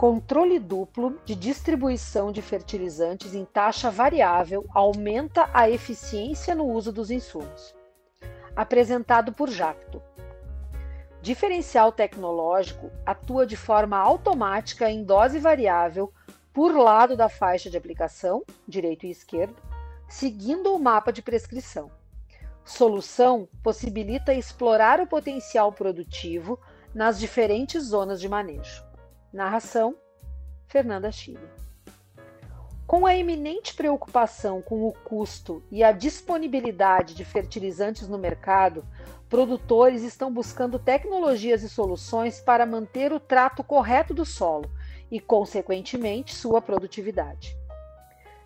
[0.00, 7.10] Controle duplo de distribuição de fertilizantes em taxa variável aumenta a eficiência no uso dos
[7.10, 7.76] insumos.
[8.56, 10.02] Apresentado por Jacto.
[11.20, 16.10] Diferencial tecnológico atua de forma automática em dose variável
[16.50, 19.56] por lado da faixa de aplicação, direito e esquerdo,
[20.08, 21.90] seguindo o mapa de prescrição.
[22.64, 26.58] Solução possibilita explorar o potencial produtivo
[26.94, 28.88] nas diferentes zonas de manejo.
[29.32, 29.94] Narração:
[30.66, 31.48] Fernanda Chile.
[32.84, 38.84] Com a eminente preocupação com o custo e a disponibilidade de fertilizantes no mercado,
[39.28, 44.68] produtores estão buscando tecnologias e soluções para manter o trato correto do solo
[45.08, 47.56] e, consequentemente, sua produtividade.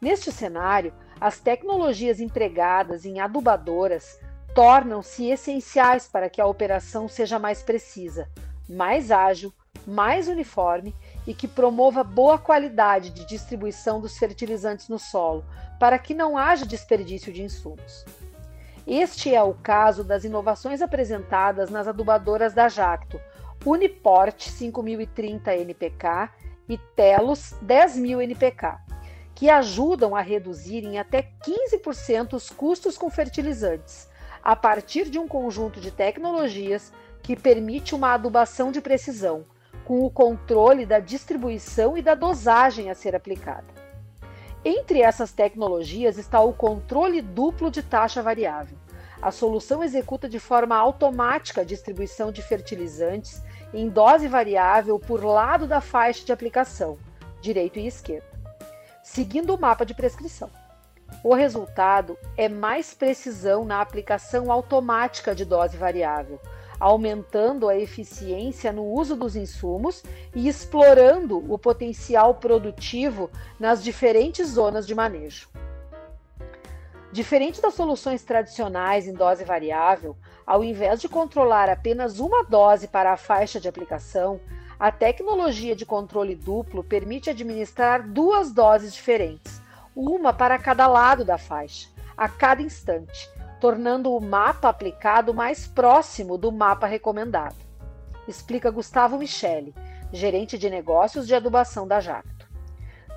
[0.00, 4.18] Neste cenário, as tecnologias empregadas em adubadoras
[4.54, 8.30] tornam-se essenciais para que a operação seja mais precisa,
[8.66, 9.52] mais ágil
[9.86, 10.94] mais uniforme
[11.26, 15.44] e que promova boa qualidade de distribuição dos fertilizantes no solo,
[15.78, 18.04] para que não haja desperdício de insumos.
[18.86, 23.20] Este é o caso das inovações apresentadas nas adubadoras da Jacto,
[23.64, 26.30] Uniport 5030 NPK
[26.68, 28.78] e Telos 10000 NPK,
[29.34, 34.08] que ajudam a reduzir em até 15% os custos com fertilizantes,
[34.42, 36.92] a partir de um conjunto de tecnologias
[37.22, 39.44] que permite uma adubação de precisão,
[39.84, 43.66] com o controle da distribuição e da dosagem a ser aplicada.
[44.64, 48.76] Entre essas tecnologias está o controle duplo de taxa variável.
[49.22, 53.42] A solução executa de forma automática a distribuição de fertilizantes
[53.72, 56.98] em dose variável por lado da faixa de aplicação,
[57.40, 58.24] direito e esquerdo,
[59.02, 60.50] seguindo o mapa de prescrição.
[61.22, 66.40] O resultado é mais precisão na aplicação automática de dose variável,
[66.80, 70.02] aumentando a eficiência no uso dos insumos
[70.34, 75.48] e explorando o potencial produtivo nas diferentes zonas de manejo.
[77.12, 83.12] Diferente das soluções tradicionais em dose variável, ao invés de controlar apenas uma dose para
[83.12, 84.40] a faixa de aplicação,
[84.78, 89.60] a tecnologia de controle duplo permite administrar duas doses diferentes,
[89.94, 93.28] uma para cada lado da faixa, a cada instante,
[93.60, 97.56] tornando o mapa aplicado mais próximo do mapa recomendado.
[98.26, 99.74] Explica Gustavo Michele,
[100.12, 102.48] gerente de negócios de adubação da Jacto.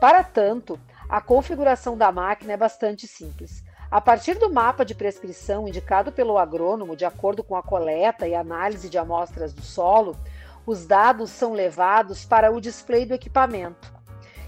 [0.01, 3.63] Para tanto, a configuração da máquina é bastante simples.
[3.89, 8.35] A partir do mapa de prescrição indicado pelo agrônomo de acordo com a coleta e
[8.35, 10.17] análise de amostras do solo,
[10.65, 13.93] os dados são levados para o display do equipamento.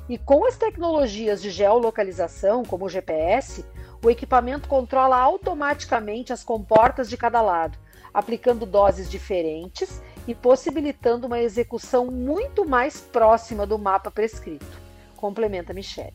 [0.10, 3.66] E com as tecnologias de geolocalização, como o GPS,
[4.06, 7.76] o equipamento controla automaticamente as comportas de cada lado,
[8.14, 14.80] aplicando doses diferentes e possibilitando uma execução muito mais próxima do mapa prescrito,
[15.16, 16.14] complementa Michele.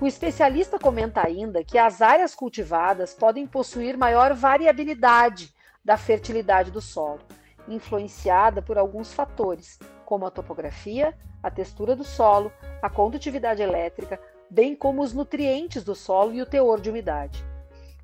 [0.00, 6.80] O especialista comenta ainda que as áreas cultivadas podem possuir maior variabilidade da fertilidade do
[6.80, 7.20] solo,
[7.68, 12.52] influenciada por alguns fatores, como a topografia, a textura do solo,
[12.82, 14.18] a condutividade elétrica,
[14.50, 17.44] bem como os nutrientes do solo e o teor de umidade.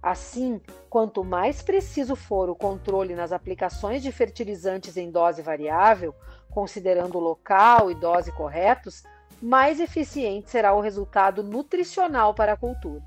[0.02, 6.14] Assim, quanto mais preciso for o controle nas aplicações de fertilizantes em dose variável,
[6.48, 9.02] considerando o local e dose corretos,
[9.42, 13.02] mais eficiente será o resultado nutricional para a cultura.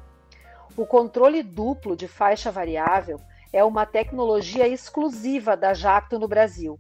[0.76, 3.20] O controle duplo de faixa variável
[3.52, 6.80] é uma tecnologia exclusiva da Jacto no Brasil.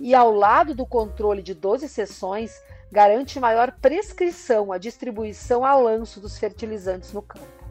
[0.00, 2.60] E ao lado do controle de 12 sessões,
[2.92, 7.64] garante maior prescrição à distribuição a lanço dos fertilizantes no campo.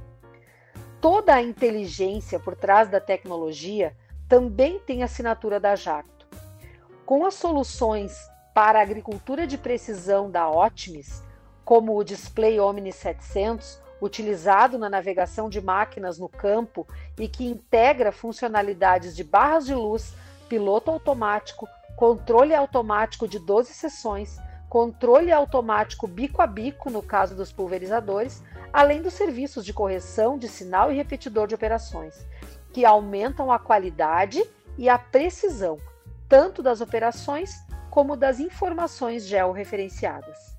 [1.00, 3.96] Toda a inteligência por trás da tecnologia
[4.28, 6.26] também tem assinatura da Jacto.
[7.06, 8.18] Com as soluções
[8.52, 11.22] para a agricultura de precisão da Optimis,
[11.64, 16.88] como o Display Omni 700, utilizado na navegação de máquinas no campo
[17.20, 20.16] e que integra funcionalidades de barras de luz,
[20.50, 24.40] piloto automático, controle automático de 12 sessões,
[24.72, 28.42] controle automático bico a bico no caso dos pulverizadores,
[28.72, 32.26] além dos serviços de correção de sinal e repetidor de operações,
[32.72, 34.42] que aumentam a qualidade
[34.78, 35.78] e a precisão
[36.30, 37.54] tanto das operações
[37.90, 40.51] como das informações georreferenciadas.